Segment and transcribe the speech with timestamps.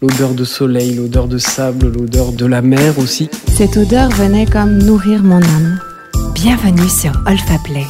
[0.00, 3.28] L'odeur de soleil, l'odeur de sable, l'odeur de la mer aussi.
[3.48, 5.80] Cette odeur venait comme nourrir mon âme.
[6.34, 7.84] Bienvenue sur Olfa Play,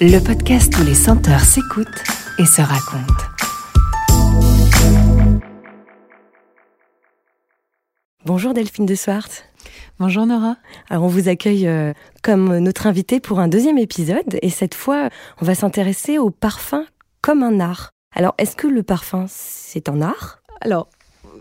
[0.00, 2.04] le podcast où les senteurs s'écoutent
[2.38, 3.24] et se racontent.
[8.24, 9.30] Bonjour Delphine de Swart.
[9.98, 10.54] Bonjour Nora.
[10.90, 15.08] Alors on vous accueille euh, comme notre invité pour un deuxième épisode et cette fois
[15.40, 16.84] on va s'intéresser au parfum
[17.20, 17.90] comme un art.
[18.14, 20.38] Alors est-ce que le parfum c'est un art?
[20.60, 20.88] Alors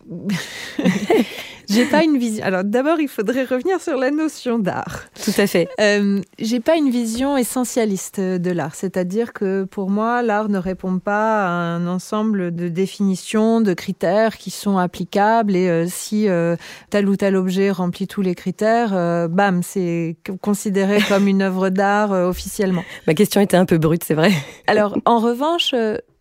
[1.70, 2.44] j'ai pas une vision.
[2.46, 5.06] Alors d'abord, il faudrait revenir sur la notion d'art.
[5.24, 5.68] Tout à fait.
[5.80, 11.00] Euh, j'ai pas une vision essentialiste de l'art, c'est-à-dire que pour moi, l'art ne répond
[11.00, 15.56] pas à un ensemble de définitions, de critères qui sont applicables.
[15.56, 16.56] Et euh, si euh,
[16.90, 18.92] tel ou tel objet remplit tous les critères,
[19.30, 22.84] bam, c'est considéré comme une œuvre d'art officiellement.
[23.08, 24.32] Ma question était un peu brute, c'est vrai.
[24.68, 25.74] Alors en revanche,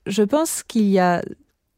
[0.06, 1.22] je pense qu'il y a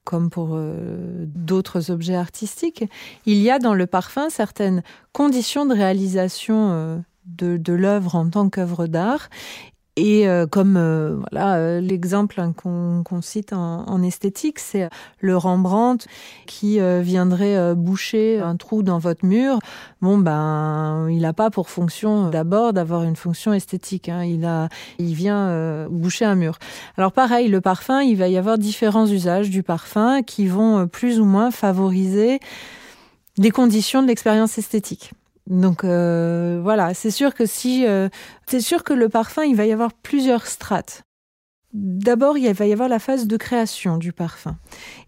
[0.06, 2.84] comme pour euh, d'autres objets artistiques,
[3.26, 8.30] il y a dans le parfum certaines conditions de réalisation euh, de, de l'œuvre en
[8.30, 9.28] tant qu'œuvre d'art
[9.96, 14.88] et euh, comme euh, voilà euh, l'exemple hein, qu'on cite en, en esthétique, c'est
[15.20, 16.06] le Rembrandt
[16.46, 19.58] qui euh, viendrait euh, boucher un trou dans votre mur.
[20.02, 24.08] Bon ben, il n'a pas pour fonction d'abord d'avoir une fonction esthétique.
[24.08, 24.24] Hein.
[24.24, 26.58] Il a, il vient euh, boucher un mur.
[26.98, 30.86] Alors pareil, le parfum, il va y avoir différents usages du parfum qui vont euh,
[30.86, 32.40] plus ou moins favoriser
[33.38, 35.12] les conditions de l'expérience esthétique.
[35.46, 38.08] Donc euh, voilà, c'est sûr que si euh,
[38.46, 41.02] c'est sûr que le parfum, il va y avoir plusieurs strates.
[41.72, 44.56] D'abord, il va y avoir la phase de création du parfum.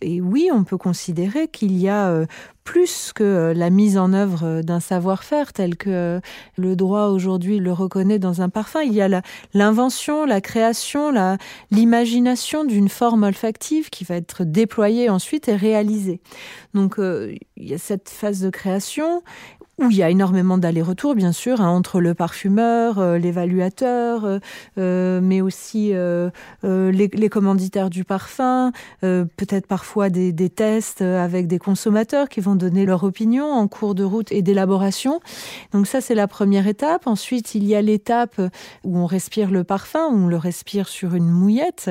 [0.02, 2.26] Et oui, on peut considérer qu'il y a euh,
[2.62, 6.20] plus que la mise en œuvre d'un savoir-faire tel que
[6.58, 8.82] le droit aujourd'hui le reconnaît dans un parfum.
[8.82, 9.22] Il y a
[9.54, 11.38] l'invention, la, la, création,
[11.70, 16.20] l'imagination d'une forme olfactive qui va être déployée ensuite et réalisée.
[16.74, 19.22] Donc, il y a cette phase de création
[19.78, 24.40] où il y a énormément d'allers-retours, bien sûr, hein, entre le parfumeur, euh, l'évaluateur,
[24.78, 26.30] euh, mais aussi euh,
[26.64, 28.72] euh, les, commanditaires du parfum,
[29.04, 33.68] euh, peut-être parfois des, des, tests avec des consommateurs qui vont donner leur opinion en
[33.68, 35.20] cours de route et d'élaboration.
[35.72, 37.06] Donc ça, c'est la première étape.
[37.06, 38.40] Ensuite, il y a l'étape
[38.84, 41.90] où on respire le parfum, où on le respire sur une mouillette.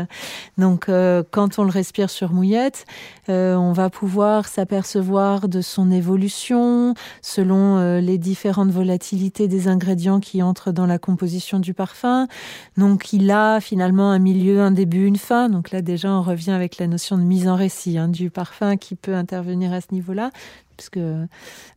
[0.57, 2.85] Donc euh, quand on le respire sur mouillette,
[3.29, 10.41] on va pouvoir s'apercevoir de son évolution selon euh, les différentes volatilités des ingrédients qui
[10.43, 12.27] entrent dans la composition du parfum.
[12.77, 15.49] Donc il a finalement un milieu, un début, une fin.
[15.49, 18.77] Donc là déjà on revient avec la notion de mise en récit hein, du parfum
[18.77, 20.31] qui peut intervenir à ce niveau-là
[20.77, 20.99] puisque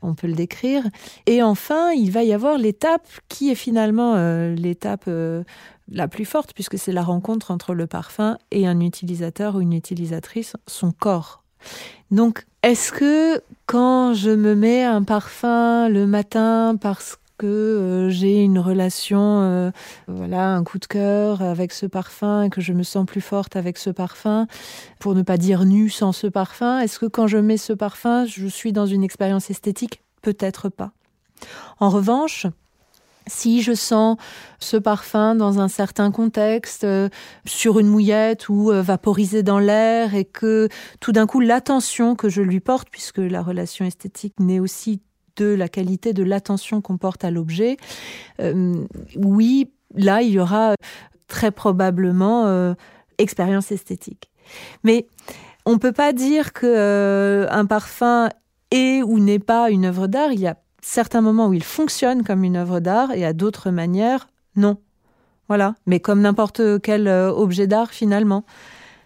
[0.03, 0.85] on peut le décrire.
[1.27, 5.43] Et enfin, il va y avoir l'étape qui est finalement euh, l'étape euh,
[5.91, 9.73] la plus forte, puisque c'est la rencontre entre le parfum et un utilisateur ou une
[9.73, 11.40] utilisatrice, son corps.
[12.11, 18.43] Donc, est-ce que quand je me mets un parfum le matin parce que euh, j'ai
[18.43, 19.71] une relation, euh,
[20.09, 23.57] voilà, un coup de cœur avec ce parfum et que je me sens plus forte
[23.57, 24.47] avec ce parfum,
[24.99, 28.27] pour ne pas dire nu sans ce parfum, est-ce que quand je mets ce parfum,
[28.27, 30.03] je suis dans une expérience esthétique?
[30.21, 30.93] Peut-être pas.
[31.79, 32.47] En revanche,
[33.27, 34.17] si je sens
[34.59, 37.09] ce parfum dans un certain contexte, euh,
[37.45, 40.69] sur une mouillette ou euh, vaporisé dans l'air, et que
[41.01, 45.01] tout d'un coup l'attention que je lui porte, puisque la relation esthétique naît aussi
[45.37, 47.77] de la qualité de l'attention qu'on porte à l'objet,
[48.41, 48.75] euh,
[49.17, 50.75] oui, là il y aura
[51.29, 52.75] très probablement
[53.19, 54.31] expérience esthétique.
[54.83, 55.07] Mais
[55.65, 58.29] on ne peut pas dire que un parfum
[58.73, 60.33] est ou n'est pas une œuvre d'art.
[60.33, 60.57] Il y a
[60.91, 64.79] certains moments où il fonctionne comme une œuvre d'art et à d'autres manières, non.
[65.49, 65.75] Voilà.
[65.87, 68.45] Mais comme n'importe quel euh, objet d'art, finalement.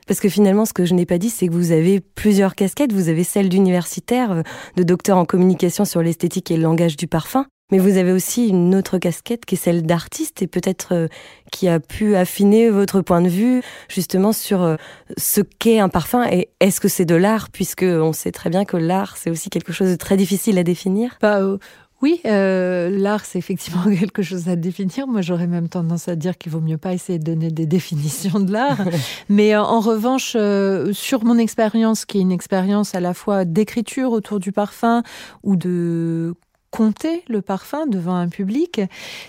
[0.06, 2.92] Parce que finalement, ce que je n'ai pas dit, c'est que vous avez plusieurs casquettes.
[2.92, 4.42] Vous avez celle d'universitaire, euh,
[4.76, 7.46] de docteur en communication sur l'esthétique et le langage du parfum.
[7.74, 11.08] Mais vous avez aussi une autre casquette qui est celle d'artiste et peut-être euh,
[11.50, 14.76] qui a pu affiner votre point de vue justement sur euh,
[15.16, 18.64] ce qu'est un parfum et est-ce que c'est de l'art puisque on sait très bien
[18.64, 21.18] que l'art c'est aussi quelque chose de très difficile à définir?
[21.20, 21.58] Bah, euh,
[22.04, 25.06] oui, euh, l'art, c'est effectivement quelque chose à définir.
[25.06, 28.40] Moi, j'aurais même tendance à dire qu'il vaut mieux pas essayer de donner des définitions
[28.40, 28.76] de l'art.
[29.30, 33.46] Mais euh, en revanche, euh, sur mon expérience, qui est une expérience à la fois
[33.46, 35.02] d'écriture autour du parfum
[35.42, 36.34] ou de
[36.74, 38.80] compter le parfum devant un public,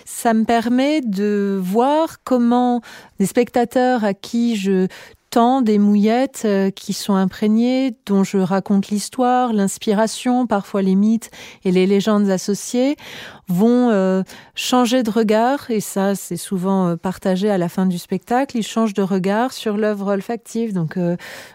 [0.04, 2.80] ça me permet de voir comment
[3.20, 4.88] des spectateurs à qui je
[5.30, 11.30] temps, des mouillettes euh, qui sont imprégnées, dont je raconte l'histoire, l'inspiration, parfois les mythes
[11.64, 12.96] et les légendes associées,
[13.46, 14.22] vont euh,
[14.56, 18.66] changer de regard, et ça c'est souvent euh, partagé à la fin du spectacle, ils
[18.66, 20.72] changent de regard sur l'œuvre olfactive.
[20.72, 20.98] Donc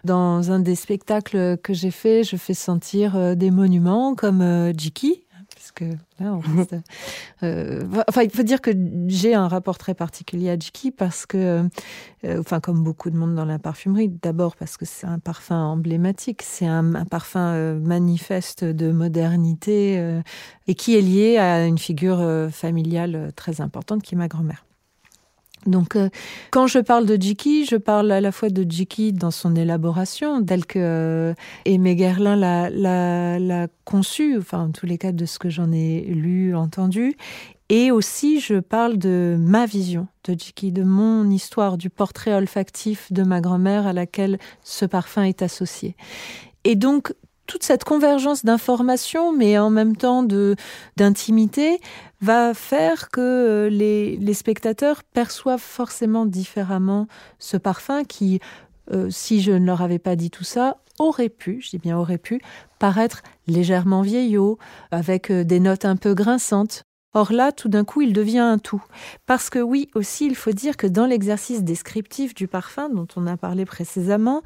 [0.05, 5.23] dans un des spectacles que j'ai fait, je fais sentir des monuments comme Jiki,
[5.69, 5.86] que
[6.19, 6.40] là,
[7.44, 8.72] euh, enfin, il faut dire que
[9.08, 11.68] j'ai un rapport très particulier à Jiki parce que,
[12.24, 15.58] euh, enfin, comme beaucoup de monde dans la parfumerie, d'abord parce que c'est un parfum
[15.58, 20.22] emblématique, c'est un, parfum euh, manifeste de modernité
[20.68, 24.66] et qui est lié à une figure familiale très importante qui est ma grand-mère.
[25.66, 26.10] Donc, euh,
[26.52, 30.44] quand je parle de Jiki, je parle à la fois de Jiki dans son élaboration,
[30.44, 31.34] tel que euh,
[31.66, 36.56] Aimé Guerlain l'a conçu, enfin, en tous les cas de ce que j'en ai lu,
[36.56, 37.16] entendu.
[37.69, 43.13] Et aussi, je parle de ma vision de Jiki, de mon histoire, du portrait olfactif
[43.13, 45.96] de ma grand-mère à laquelle ce parfum est associé.
[46.63, 47.13] Et donc,
[47.51, 50.24] toute cette convergence d'informations, mais en même temps
[50.95, 51.81] d'intimité,
[52.21, 57.07] va faire que euh, les, les, spectateurs perçoivent forcément différemment
[57.39, 58.39] ce parfum qui,
[58.94, 61.98] euh, si je ne leur avais pas dit tout ça, aurait pu, je dis bien
[61.98, 62.42] aurait pu,
[62.80, 64.57] paraître légèrement vieillot,
[64.92, 66.83] avec euh, des notes un peu grinçantes.
[67.13, 68.84] Or là, tout d'un coup, il devient un tout.
[69.25, 73.28] Parce que oui, aussi, il faut dire que dans l'exercice descriptif du parfum dont on
[73.28, 74.42] a parlé précédemment,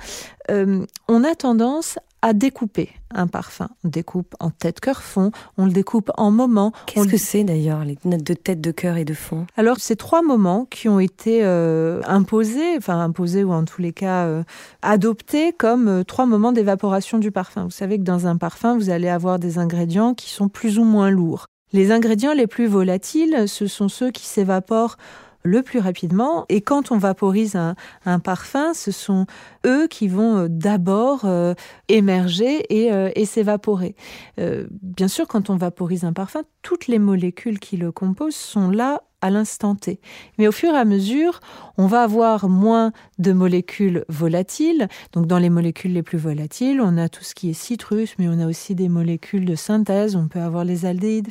[0.50, 3.70] on a tendance à découper un parfum.
[3.84, 5.30] On découpe en tête, cœur, fond,
[5.60, 6.72] on le découpe en moments.
[6.88, 9.46] Qu'est-ce que c'est d'ailleurs, les notes de tête, de cœur et de fond?
[9.56, 13.94] Alors, c'est trois moments qui ont été euh, imposés, enfin imposés ou en tous les
[13.94, 14.44] cas euh,
[14.82, 17.66] adoptés comme euh, trois moments d'évaporation du parfum.
[17.66, 20.84] Vous savez que dans un parfum, vous allez avoir des ingrédients qui sont plus ou
[20.84, 21.46] moins lourds.
[21.74, 24.98] Les ingrédients les plus volatiles, ce sont ceux qui s'évaporent
[25.46, 26.46] le plus rapidement.
[26.50, 29.26] Et quand on vaporise un, parfum, ce sont
[29.66, 31.54] eux qui vont euh, d'abord euh,
[31.88, 33.96] émerger et, euh, s'évaporer.
[34.38, 39.02] bien sûr, quand on vaporise un parfum, toutes les molécules qui le composent sont là
[39.22, 40.00] à l'instant T.
[40.38, 41.40] Mais au fur et à mesure,
[41.78, 44.88] on va avoir moins de molécules volatiles.
[45.14, 48.28] Donc dans les molécules les plus volatiles, on a tout ce qui est citrus, mais
[48.28, 50.16] on a aussi des molécules de synthèse.
[50.16, 51.30] On peut avoir les aldéhydes,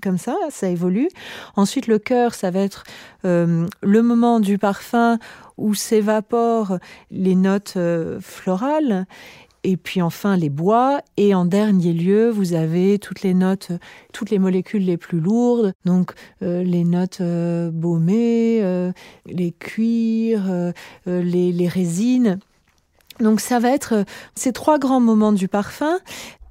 [0.00, 1.08] comme ça, ça évolue.
[1.56, 2.84] Ensuite, le cœur, ça va être
[3.24, 5.18] euh, le moment du parfum
[5.58, 6.78] où s'évaporent
[7.10, 9.06] les notes euh, florales.
[9.64, 11.02] Et puis enfin les bois.
[11.16, 13.70] Et en dernier lieu, vous avez toutes les notes,
[14.12, 15.72] toutes les molécules les plus lourdes.
[15.84, 18.92] Donc euh, les notes baumées,
[19.26, 20.72] les cuirs,
[21.06, 22.40] les, les résines.
[23.20, 24.04] Donc ça va être
[24.34, 25.98] ces trois grands moments du parfum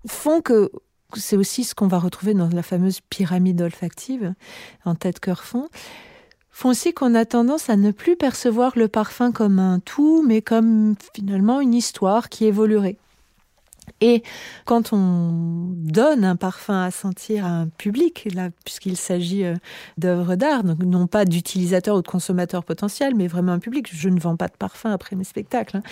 [0.07, 0.71] font que
[1.17, 4.33] c'est aussi ce qu'on va retrouver dans la fameuse pyramide olfactive
[4.85, 5.67] en tête cœur fond
[6.53, 10.41] font aussi qu'on a tendance à ne plus percevoir le parfum comme un tout, mais
[10.41, 12.97] comme finalement une histoire qui évoluerait.
[13.99, 14.23] Et
[14.65, 15.31] quand on
[15.73, 19.55] donne un parfum à sentir à un public, là, puisqu'il s'agit euh,
[19.97, 24.09] d'œuvres d'art, donc non pas d'utilisateurs ou de consommateurs potentiels, mais vraiment un public, je
[24.09, 25.83] ne vends pas de parfum après mes spectacles, hein,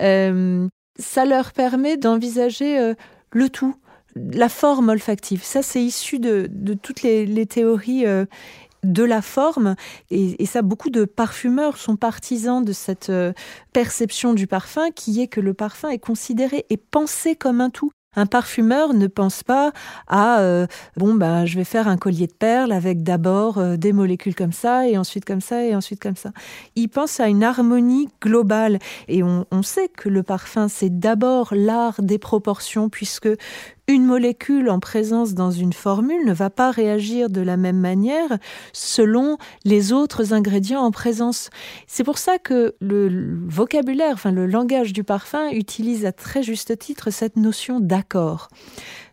[0.00, 2.94] euh, ça leur permet d'envisager euh,
[3.32, 3.76] le tout,
[4.16, 5.42] la forme olfactive.
[5.42, 6.48] Ça, c'est issu de,
[6.82, 8.24] toutes les, théories euh,
[8.82, 9.76] de la forme.
[10.10, 13.32] Et, ça, beaucoup de parfumeurs sont partisans de cette euh,
[13.72, 17.90] perception du parfum qui est que le parfum est considéré et pensé comme un tout.
[18.16, 19.70] Un parfumeur ne pense pas
[20.08, 20.66] à euh,
[20.96, 24.88] bon ben je vais faire un collier de perles avec d'abord des molécules comme ça
[24.88, 26.30] et ensuite comme ça et ensuite comme ça.
[26.74, 28.78] Il pense à une harmonie globale
[29.08, 33.28] et on sait que le parfum c'est d'abord l'art des proportions puisque
[33.88, 38.38] une molécule en présence dans une formule ne va pas réagir de la même manière
[38.74, 41.48] selon les autres ingrédients en présence.
[41.86, 46.78] C'est pour ça que le vocabulaire, enfin le langage du parfum utilise à très juste
[46.78, 48.50] titre cette notion d'accord.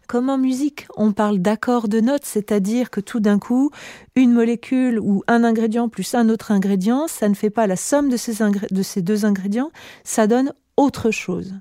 [0.08, 3.72] Comme en musique, on parle d'accord de notes, c'est-à-dire que tout d'un coup,
[4.15, 8.10] une molécule ou un ingrédient plus un autre ingrédient, ça ne fait pas la somme
[8.10, 9.72] de ces, de ces deux ingrédients,
[10.03, 11.53] ça donne autre chose.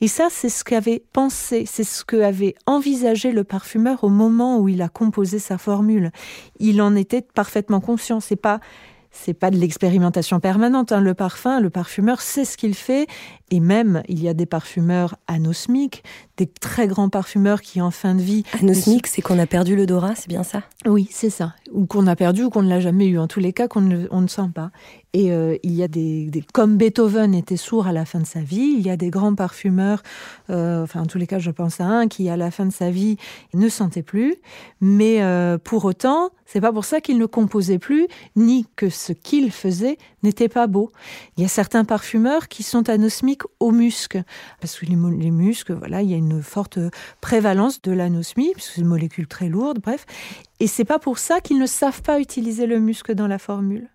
[0.00, 4.68] Et ça, c'est ce qu'avait pensé, c'est ce qu'avait envisagé le parfumeur au moment où
[4.68, 6.10] il a composé sa formule.
[6.58, 8.20] Il en était parfaitement conscient.
[8.20, 8.60] C'est pas
[9.12, 10.92] c'est pas de l'expérimentation permanente.
[10.92, 11.00] Hein.
[11.00, 13.08] Le parfum, le parfumeur sait ce qu'il fait
[13.50, 16.04] et même, il y a des parfumeurs anosmiques,
[16.36, 18.44] des très grands parfumeurs qui, en fin de vie...
[18.60, 20.62] Anosmique, c'est qu'on a perdu l'odorat, c'est bien ça?
[20.86, 21.54] Oui, c'est ça.
[21.72, 23.18] Ou qu'on a perdu ou qu'on ne l'a jamais eu.
[23.18, 24.70] En tous les cas, qu'on ne, on ne sent pas.
[25.12, 28.40] Et euh, il y a des, Comme Beethoven était sourd à la fin de sa
[28.40, 30.02] vie, il y a des grands parfumeurs,
[30.50, 32.72] euh, enfin en tous les cas je pense à un qui à la fin de
[32.72, 33.16] sa vie
[33.52, 34.36] ne sentait plus,
[34.80, 39.12] mais euh, pour autant, c'est pas pour ça qu'il ne composait plus, ni que ce
[39.12, 40.92] qu'il faisait n'était pas beau.
[41.36, 44.18] Il y a certains parfumeurs qui sont anosmiques au musc,
[44.60, 46.78] parce que les, les muscs, voilà, il y a une forte
[47.20, 50.06] prévalence de l'anosmie, puisque c'est une molécule très lourde, bref.
[50.60, 53.88] Et c'est pas pour ça qu'ils ne savent pas utiliser le musc dans la formule.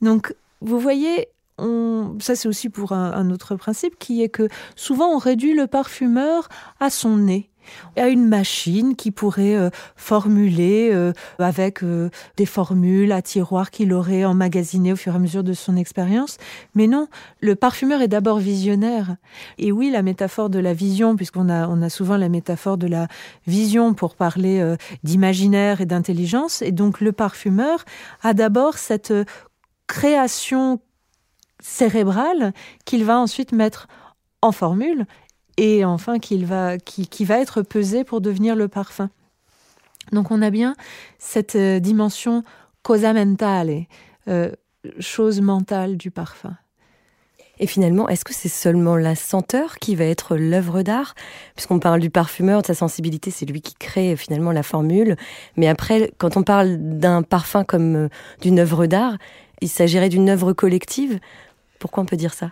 [0.00, 1.28] Donc, vous voyez,
[1.58, 6.48] ça c'est aussi pour un, autre principe qui est que souvent on réduit le parfumeur
[6.80, 7.50] à son nez
[7.96, 13.92] à une machine qui pourrait euh, formuler euh, avec euh, des formules à tiroir qu'il
[13.92, 16.38] aurait emmagasinées au fur et à mesure de son expérience.
[16.74, 17.08] Mais non,
[17.40, 19.16] le parfumeur est d'abord visionnaire.
[19.58, 22.86] Et oui, la métaphore de la vision, puisqu'on a, on a souvent la métaphore de
[22.86, 23.08] la
[23.46, 27.84] vision pour parler d'imaginaire et d'intelligence, et donc le parfumeur
[28.22, 29.12] a d'abord cette
[29.86, 30.80] création
[31.60, 32.52] cérébrale
[32.84, 33.88] qu'il va ensuite mettre
[34.42, 35.06] en formule
[35.62, 39.10] et enfin qu'il va, qui, qui, va être pesé pour devenir le parfum.
[40.10, 40.74] Donc on a bien
[41.20, 42.42] cette euh, dimension
[42.82, 43.84] cosa mentale,
[44.26, 44.50] euh,
[44.98, 46.56] chose mentale du parfum.
[47.60, 51.14] Et finalement, est-ce que c'est seulement la senteur qui va être l'œuvre d'art?
[51.54, 55.14] Puisqu'on parle du parfumeur, de sa sensibilité, c'est lui qui crée finalement la formule.
[55.56, 58.08] Mais après, quand on parle d'un parfum comme euh,
[58.40, 59.16] d'une œuvre d'art,
[59.60, 61.20] il s'agirait d'une œuvre collective.
[61.78, 62.50] Pourquoi on peut dire ça?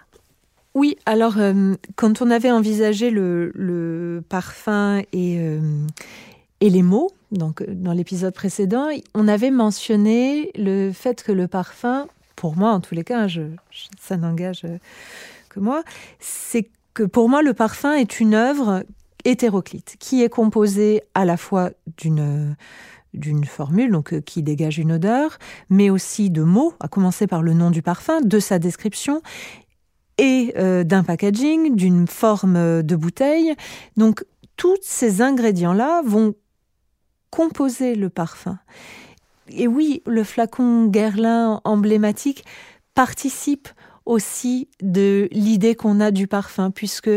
[0.75, 5.61] Oui, alors euh, quand on avait envisagé le, parfum et, euh,
[6.61, 12.57] et les mots, dans l'épisode précédent, on avait mentionné le fait que le parfum, pour
[12.57, 13.27] moi en tous les cas,
[14.00, 14.67] ça n'engage
[15.49, 15.83] que moi,
[16.19, 18.85] c'est que pour moi le parfum est une œuvre
[19.25, 22.57] hétéroclite qui est composée à la fois d'une
[23.12, 27.43] d'une formule, donc euh, qui dégage une odeur, mais aussi de mots, à commencer par
[27.43, 29.21] le nom du parfum, de sa description
[30.21, 33.55] et euh, d'un packaging, d'une forme euh, de bouteille.
[33.97, 34.25] Donc
[34.57, 36.35] tous ces ingrédients-là vont
[37.31, 38.59] composer le parfum.
[39.49, 42.45] Et oui, le flacon Guerlain emblématique
[42.95, 43.69] participe
[44.05, 47.11] aussi de l'idée qu'on a du parfum, puisque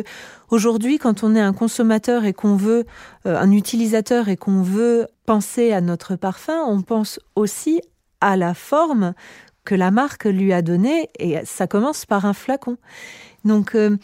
[0.50, 2.86] aujourd'hui, quand on est un consommateur et qu'on veut,
[3.26, 7.82] euh, un utilisateur et qu'on veut penser à notre parfum, on pense aussi
[8.22, 9.14] à la forme
[9.66, 12.78] que la marque lui a donnée, et ça commence par un flacon.
[13.46, 13.98] Donc, euh,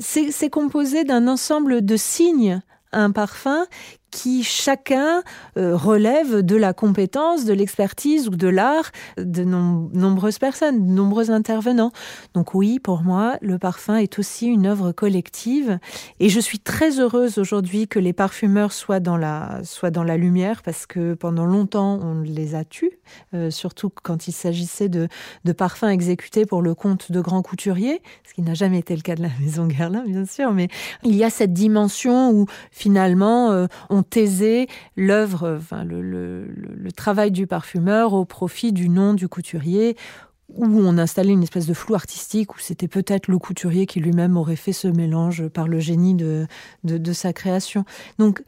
[0.00, 2.60] c'est composé d'un ensemble de signes
[2.92, 3.66] un parfum
[4.10, 5.22] qui chacun
[5.56, 11.30] euh, relève de la compétence, de l'expertise ou de l'art de nombreuses personnes, de nombreux
[11.30, 11.92] intervenants.
[12.34, 15.78] Donc oui, pour moi, le parfum est aussi une œuvre collective
[16.20, 20.16] et je suis très heureuse aujourd'hui que les parfumeurs soient dans la, soient dans la
[20.16, 22.98] lumière parce que pendant longtemps, on les a tués,
[23.34, 25.08] euh, surtout quand il s'agissait de,
[25.44, 29.02] de parfums exécutés pour le compte de grands couturiers, ce qui n'a jamais été le
[29.02, 30.68] cas de la maison Guerlain, bien sûr, mais
[31.04, 36.46] il y a cette dimension où finalement, euh, on on taisait l'œuvre, enfin, le,
[36.96, 39.96] travail du parfumeur au profit du nom du couturier,
[40.54, 44.36] où on installait une espèce de flou artistique, où c'était peut-être le couturier qui lui-même
[44.36, 46.46] aurait fait ce mélange par le génie de,
[46.84, 47.84] de, sa création.
[48.18, 48.42] Donc,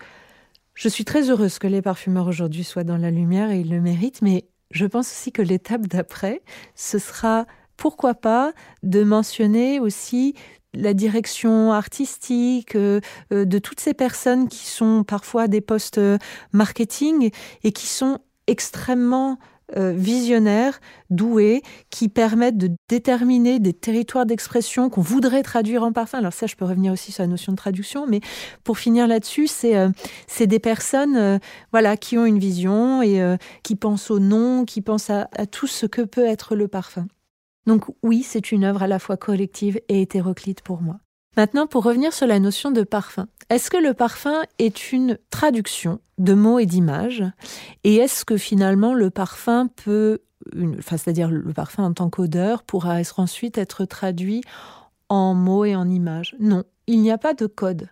[0.74, 3.80] je suis très heureuse que les parfumeurs aujourd'hui soient dans la lumière et ils le
[3.80, 6.42] méritent, mais je pense aussi que l'étape d'après,
[6.74, 8.52] ce sera pourquoi pas
[8.82, 10.34] de mentionner aussi
[10.74, 13.00] la direction artistique, euh,
[13.32, 16.18] euh, de toutes ces personnes qui sont parfois des postes euh,
[16.52, 17.30] marketing
[17.64, 19.38] et qui sont extrêmement
[19.76, 26.18] visionnaires, doués, qui permettent de déterminer des territoires d'expression qu'on voudrait traduire en parfum.
[26.18, 28.18] Alors ça, je peux revenir aussi sur la notion de traduction, mais
[28.64, 31.38] pour finir là-dessus, c'est des personnes
[31.70, 35.86] voilà qui ont une vision et qui pensent au nom, qui pensent à tout ce
[35.86, 37.06] que peut être le parfum.
[37.66, 41.00] Donc oui, c'est une œuvre à la fois collective et hétéroclite pour moi.
[41.36, 46.00] Maintenant, pour revenir sur la notion de parfum, est-ce que le parfum est une traduction
[46.18, 47.24] de mots et d'images?
[47.84, 50.20] Et est-ce que finalement le parfum peut,
[50.78, 54.42] enfin, c'est-à-dire le parfum en tant qu'odeur, pourra être ensuite être traduit
[55.08, 56.34] en mots et en images?
[56.40, 57.88] Non, il n'y a pas de code.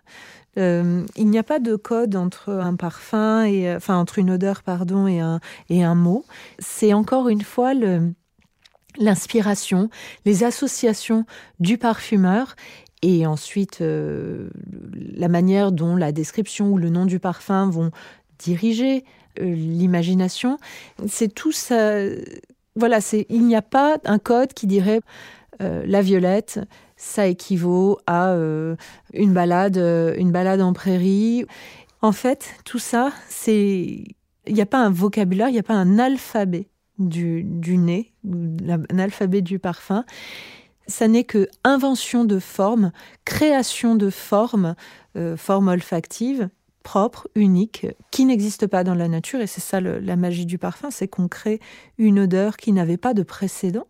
[0.57, 4.63] Euh, il n'y a pas de code entre un parfum et, enfin, entre une odeur,
[4.63, 6.25] pardon, et un, et un mot.
[6.59, 8.13] C'est encore une fois le,
[8.97, 9.89] l'inspiration,
[10.25, 11.25] les associations
[11.59, 12.55] du parfumeur
[13.01, 14.49] et ensuite euh,
[15.15, 17.91] la manière dont la description ou le nom du parfum vont
[18.39, 19.05] diriger
[19.39, 20.57] euh, l'imagination.
[21.07, 21.99] C'est tout ça.
[22.75, 25.01] Voilà, c'est il n'y a pas un code qui dirait
[25.61, 26.59] euh, la violette,
[26.97, 28.33] ça équivaut à
[29.13, 31.45] une balade, une balade en prairie.
[32.01, 34.03] En fait, tout ça, c'est
[34.47, 36.67] il n'y a pas un vocabulaire, il n'y a pas un alphabet
[36.99, 40.05] du, nez, un alphabet du parfum.
[40.87, 42.91] Ça n'est que invention de forme,
[43.25, 44.75] création de forme,
[45.15, 46.49] euh, forme olfactive,
[46.83, 49.39] propre, unique, qui n'existe pas dans la nature.
[49.41, 51.59] Et c'est ça la magie du parfum, c'est qu'on crée
[51.97, 53.87] une odeur qui n'avait pas de précédent.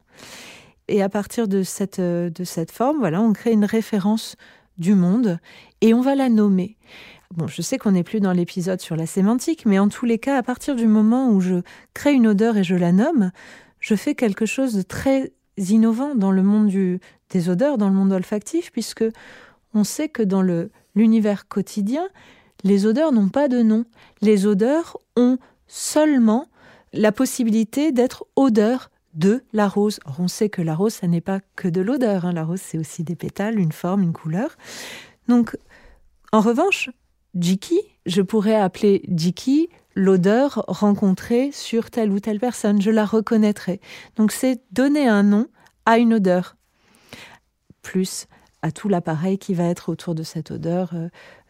[0.89, 4.35] Et à partir de cette, euh, de cette forme, voilà, on crée une référence
[4.77, 5.39] du monde
[5.81, 6.77] et on va la nommer.
[7.35, 10.17] Bon, je sais qu'on n'est plus dans l'épisode sur la sémantique, mais en tous les
[10.17, 11.61] cas, à partir du moment où je
[11.93, 13.31] crée une odeur et je la nomme,
[13.79, 17.93] je fais quelque chose de très innovant dans le monde du, des odeurs, dans le
[17.93, 19.03] monde olfactif, puisque
[19.75, 20.41] on sait que dans
[20.95, 22.07] l'univers quotidien,
[22.63, 23.85] les odeurs n'ont pas de nom.
[24.21, 26.47] Les odeurs ont seulement
[26.93, 29.99] la possibilité d'être odeur de la rose.
[30.05, 32.25] Or, on sait que la rose, ça n'est pas que de l'odeur.
[32.25, 32.33] Hein.
[32.33, 34.57] La rose, c'est aussi des pétales, une forme, une couleur.
[35.27, 35.55] Donc,
[36.31, 36.89] en revanche,
[37.35, 42.81] Jiki, je pourrais appeler Jiki l'odeur rencontrée sur telle ou telle personne.
[42.81, 43.79] Je la reconnaîtrai.
[44.15, 45.47] Donc c'est donner un nom
[45.85, 46.55] à une odeur,
[47.81, 48.27] plus
[48.61, 50.91] à tout l'appareil qui va être autour de cette odeur.
[50.93, 51.09] Euh,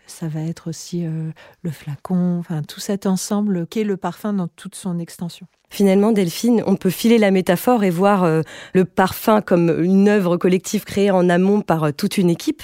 [0.09, 4.47] ça va être aussi euh, le flacon, enfin tout cet ensemble qu'est le parfum dans
[4.47, 5.47] toute son extension.
[5.71, 8.41] Finalement, Delphine, on peut filer la métaphore et voir euh,
[8.73, 12.63] le parfum comme une œuvre collective créée en amont par euh, toute une équipe.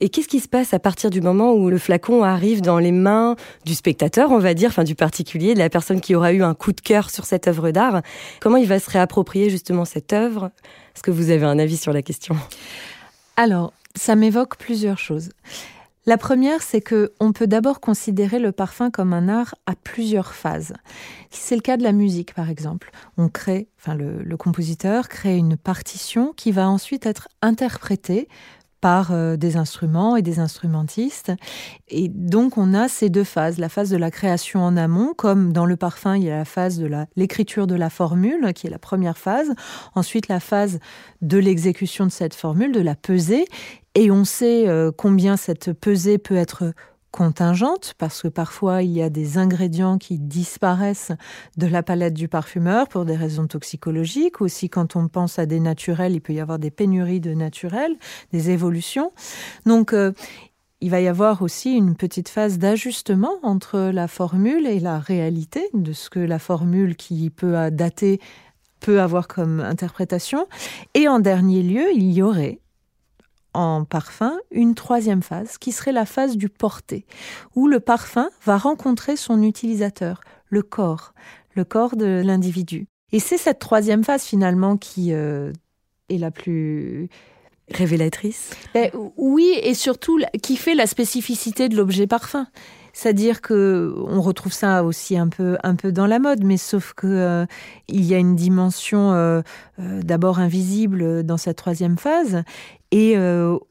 [0.00, 2.92] Et qu'est-ce qui se passe à partir du moment où le flacon arrive dans les
[2.92, 6.42] mains du spectateur, on va dire, enfin du particulier, de la personne qui aura eu
[6.44, 8.02] un coup de cœur sur cette œuvre d'art?
[8.40, 10.52] Comment il va se réapproprier justement cette œuvre?
[10.94, 12.36] Est-ce que vous avez un avis sur la question?
[13.36, 15.30] Alors, ça m'évoque plusieurs choses.
[16.08, 20.34] La première, c'est que on peut d'abord considérer le parfum comme un art à plusieurs
[20.34, 20.72] phases.
[21.30, 22.92] C'est le cas de la musique, par exemple.
[23.18, 28.28] On crée, le compositeur crée une partition qui va ensuite être interprétée
[28.80, 31.32] par euh, des instruments et des instrumentistes.
[31.88, 35.52] Et donc on a ces deux phases, la phase de la création en amont, comme
[35.52, 38.70] dans le parfum, il y a la phase de l'écriture de la formule, qui est
[38.70, 39.54] la première phase,
[39.94, 40.78] ensuite la phase
[41.22, 43.46] de l'exécution de cette formule, de la pesée,
[43.96, 46.74] et on sait euh, combien cette pesée peut être
[47.12, 51.12] contingente, parce que parfois il y a des ingrédients qui disparaissent
[51.56, 54.42] de la palette du parfumeur pour des raisons toxicologiques.
[54.42, 57.96] Aussi, quand on pense à des naturels, il peut y avoir des pénuries de naturels,
[58.34, 59.12] des évolutions.
[59.64, 60.12] Donc, euh,
[60.82, 65.70] il va y avoir aussi une petite phase d'ajustement entre la formule et la réalité
[65.72, 68.20] de ce que la formule qui peut dater
[68.80, 70.46] peut avoir comme interprétation.
[70.92, 72.60] Et en dernier lieu, il y aurait
[73.56, 77.06] en parfum une troisième phase qui serait la phase du porté,
[77.54, 81.14] où le parfum va rencontrer son utilisateur, le corps,
[81.54, 82.86] le corps de l'individu.
[83.12, 85.52] Et c'est cette troisième phase finalement qui euh,
[86.10, 87.08] est la plus
[87.70, 88.50] révélatrice.
[88.74, 92.46] Ben, oui, et surtout qui fait la spécificité de l'objet parfum.
[92.96, 96.94] C'est-à-dire que on retrouve ça aussi un peu un peu dans la mode, mais sauf
[96.94, 97.44] que euh,
[97.88, 99.42] il y a une dimension euh,
[99.78, 102.42] euh, d'abord invisible dans cette troisième phase
[102.92, 103.18] et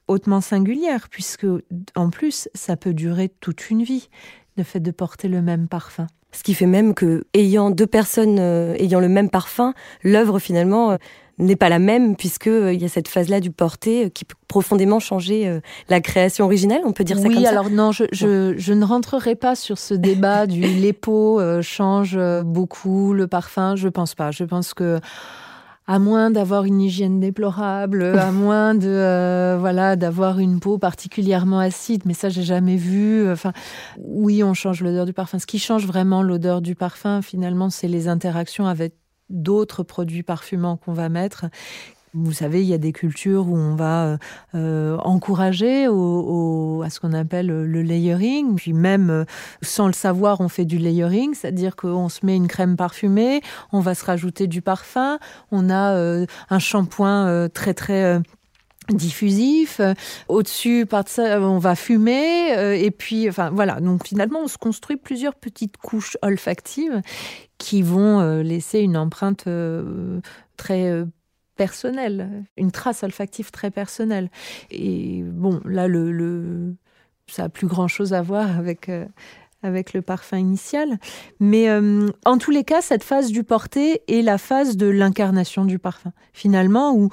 [0.07, 1.47] hautement singulière, puisque
[1.95, 4.09] en plus ça peut durer toute une vie,
[4.57, 6.05] le fait de porter le même parfum.
[6.31, 10.97] Ce qui fait même que, ayant deux personnes ayant le même parfum, l'œuvre finalement
[11.37, 14.25] n'est pas la même puisque euh, il y a cette phase-là du porté euh, qui
[14.25, 16.81] peut profondément changer euh, la création originelle.
[16.85, 17.39] On peut dire ça comme ça.
[17.39, 21.41] Oui, alors non, je, je, je, ne rentrerai pas sur ce débat du les peaux
[21.61, 23.75] changent beaucoup le parfum.
[23.75, 24.31] Je pense pas.
[24.31, 24.99] Je pense que
[25.87, 32.03] à moins d'avoir une hygiène déplorable, à moins de voilà d'avoir une peau particulièrement acide,
[32.05, 33.29] mais ça j'ai jamais vu.
[33.29, 33.51] Enfin,
[33.99, 35.37] oui, on change l'odeur du parfum.
[35.39, 38.93] Ce qui change vraiment l'odeur du parfum, finalement, c'est les interactions avec
[39.29, 41.45] d'autres produits parfumants qu'on va mettre
[42.15, 44.17] vous savez, il y a des cultures où on va euh,
[44.55, 48.55] euh, encourager à ce qu'on appelle le layering.
[48.55, 49.25] Puis même euh,
[49.61, 53.41] sans le savoir, on fait du layering, c'est-à-dire qu'on se met une crème parfumée,
[53.73, 55.19] on va se rajouter du parfum,
[55.51, 58.21] on a un shampoing très très
[58.89, 59.81] diffusif.
[60.27, 62.79] Au-dessus, par ça, on va fumer.
[62.79, 63.81] et puis, enfin, voilà.
[63.81, 67.01] Donc, finalement, on se construit plusieurs petites couches olfactives
[67.57, 70.19] qui vont euh, laisser une empreinte euh,
[70.57, 71.05] très euh,
[71.55, 74.29] personnelle, une trace olfactive très personnelle.
[74.71, 75.87] Et bon, là,
[77.27, 78.91] ça a plus grand chose à voir avec
[79.63, 80.99] avec le parfum initial.
[81.39, 81.69] Mais
[82.25, 86.11] en tous les cas, cette phase du porté est la phase de l'incarnation du parfum.
[86.33, 87.09] Finalement,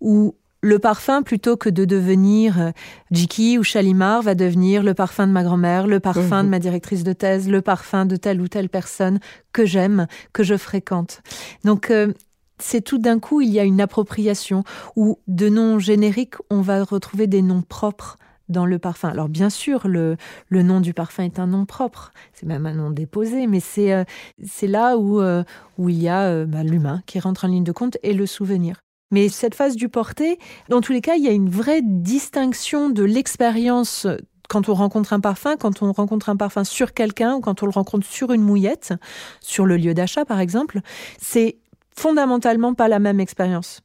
[0.00, 0.34] où
[0.66, 2.70] le parfum, plutôt que de devenir euh,
[3.12, 6.50] Jiki ou Chalimar, va devenir le parfum de ma grand-mère, le parfum de mhm.
[6.50, 9.20] ma directrice de thèse, le parfum de telle ou telle personne
[9.52, 11.22] que j'aime, que je fréquente.
[11.64, 12.12] Donc, euh,
[12.58, 14.64] c'est tout d'un coup, il y a une appropriation,
[14.96, 18.16] ou de noms génériques, on va retrouver des noms propres
[18.48, 19.08] dans le parfum.
[19.08, 20.16] Alors bien sûr, le,
[20.48, 23.92] le nom du parfum est un nom propre, c'est même un nom déposé, mais c'est
[23.92, 24.04] euh,
[24.44, 25.42] c'est là où, euh,
[25.78, 28.26] où il y a euh, bah, l'humain qui rentre en ligne de compte et le
[28.26, 28.76] souvenir.
[29.10, 30.38] Mais cette phase du porté,
[30.68, 34.06] dans tous les cas, il y a une vraie distinction de l'expérience
[34.48, 37.66] quand on rencontre un parfum, quand on rencontre un parfum sur quelqu'un ou quand on
[37.66, 38.94] le rencontre sur une mouillette,
[39.40, 40.80] sur le lieu d'achat par exemple,
[41.20, 41.58] c'est
[41.96, 43.80] fondamentalement pas la même expérience.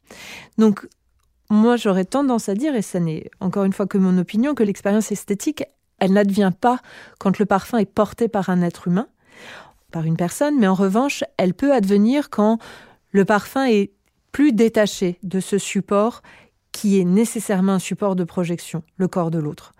[0.57, 0.87] Donc
[1.49, 4.63] moi j'aurais tendance à dire, et ce n'est encore une fois que mon opinion, que
[4.63, 5.63] l'expérience esthétique,
[5.99, 6.79] elle n'advient pas
[7.19, 9.07] quand le parfum est porté par un être humain,
[9.91, 12.59] par une personne, mais en revanche, elle peut advenir quand
[13.11, 13.91] le parfum est
[14.31, 16.21] plus détaché de ce support
[16.71, 19.73] qui est nécessairement un support de projection, le corps de l'autre.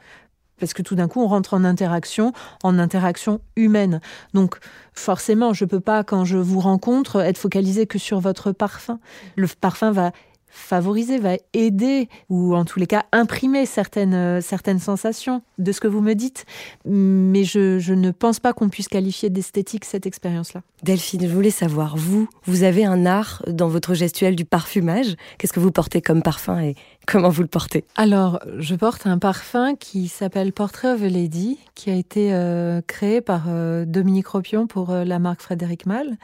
[0.60, 2.34] Parce que tout d'un coup, on rentre en interaction,
[2.64, 4.00] en interaction humaine.
[4.34, 4.58] Donc,
[4.94, 9.00] forcément, je ne peux pas, quand je vous rencontre, être focalisé que sur votre parfum.
[9.38, 10.12] Le parfum va
[10.52, 15.80] favoriser, va aider, ou en tous les cas imprimer certaines, euh, certaines sensations de ce
[15.80, 16.46] que vous me dites.
[16.86, 20.62] Mais je, je ne pense pas qu'on puisse qualifier d'esthétique cette expérience-là.
[20.84, 25.16] Delphine, je voulais savoir, vous, vous avez un art dans votre gestuelle du parfumage?
[25.38, 26.76] Qu'est-ce que vous portez comme parfum et
[27.08, 27.84] comment vous le portez?
[27.96, 32.82] Alors, je porte un parfum qui s'appelle Portrait of a Lady, qui a été euh,
[32.86, 36.18] créé par euh, Dominique Ropion pour euh, la marque Frédéric Malle.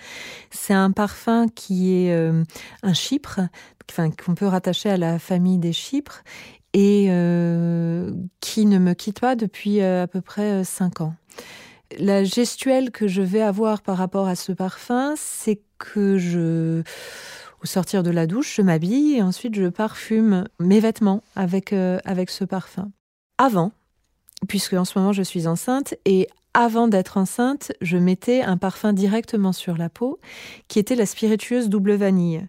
[0.51, 2.13] C'est un parfum qui est
[2.83, 3.41] un chypre,
[3.89, 6.23] enfin, qu'on peut rattacher à la famille des chypres
[6.73, 7.05] et
[8.41, 11.15] qui ne me quitte pas depuis à peu près cinq ans.
[11.99, 16.83] La gestuelle que je vais avoir par rapport à ce parfum, c'est que je,
[17.63, 21.99] au sortir de la douche, je m'habille et ensuite je parfume mes vêtements avec, euh,
[22.05, 22.91] avec ce parfum.
[23.37, 23.71] Avant,
[24.47, 28.91] puisque en ce moment je suis enceinte, et avant d'être enceinte, je mettais un parfum
[28.91, 30.19] directement sur la peau,
[30.67, 32.47] qui était la spiritueuse double vanille.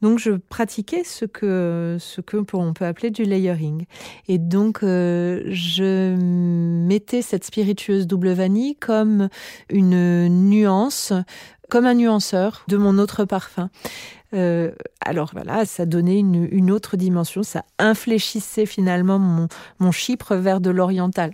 [0.00, 3.86] Donc je pratiquais ce que ce que on peut appeler du layering.
[4.28, 9.28] Et donc euh, je mettais cette spiritueuse double vanille comme
[9.70, 11.12] une nuance,
[11.68, 13.70] comme un nuanceur de mon autre parfum.
[14.34, 20.60] Euh, alors voilà, ça donnait une, autre dimension, ça infléchissait finalement mon, mon chypre vers
[20.60, 21.32] de l'oriental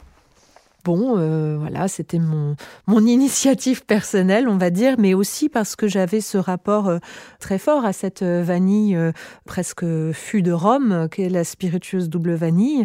[0.84, 5.88] bon, euh, voilà, c'était mon, mon initiative personnelle, on va dire, mais aussi parce que
[5.88, 6.98] j'avais ce rapport euh,
[7.40, 8.98] très fort à cette vanille
[9.46, 12.84] presque fût de Rome, qui est la spiritueuse double vanille,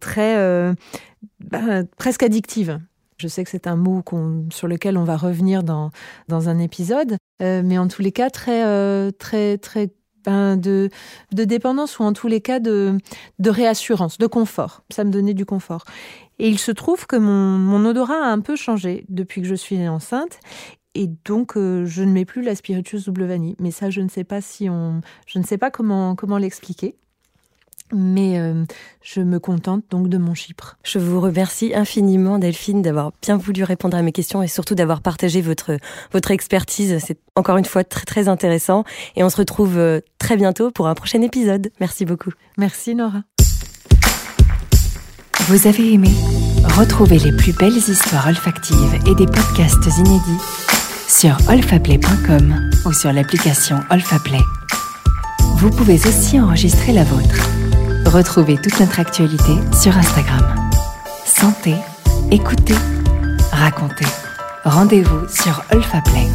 [0.00, 0.74] très
[1.40, 2.80] ben, presque addictive.
[3.20, 4.02] Je sais que c'est un mot
[4.50, 5.90] sur lequel on va revenir dans,
[6.28, 9.90] dans un épisode, mais en tous les cas très très très
[10.24, 10.90] ben de,
[11.32, 12.98] de dépendance ou en tous les cas de,
[13.38, 14.82] de réassurance, de confort.
[14.90, 15.84] Ça me donnait du confort.
[16.38, 19.54] Et il se trouve que mon, mon odorat a un peu changé depuis que je
[19.54, 20.40] suis enceinte.
[20.94, 23.56] Et donc, euh, je ne mets plus la spiritueuse double vanille.
[23.60, 26.96] Mais ça, je ne sais pas si on, je ne sais pas comment, comment l'expliquer.
[27.92, 28.64] Mais euh,
[29.02, 30.76] je me contente donc de mon chypre.
[30.84, 35.00] Je vous remercie infiniment, Delphine, d'avoir bien voulu répondre à mes questions et surtout d'avoir
[35.00, 35.76] partagé votre,
[36.12, 36.98] votre expertise.
[37.04, 38.84] C'est encore une fois très, très intéressant.
[39.16, 41.70] Et on se retrouve euh, très bientôt pour un prochain épisode.
[41.80, 42.30] Merci beaucoup.
[42.58, 43.22] Merci, Nora.
[45.48, 46.10] Vous avez aimé?
[46.78, 50.40] Retrouvez les plus belles histoires olfactives et des podcasts inédits
[51.10, 54.38] sur olfaplay.com ou sur l'application Olfaplay.
[55.56, 57.59] Vous pouvez aussi enregistrer la vôtre.
[58.06, 60.70] Retrouvez toute notre actualité sur Instagram.
[61.24, 61.76] Sentez,
[62.30, 62.74] écoutez,
[63.52, 64.06] racontez.
[64.64, 66.26] Rendez-vous sur Olfaplay.